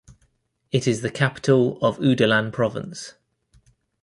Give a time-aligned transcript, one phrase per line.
[0.71, 3.13] It is the capital of Oudalan Province.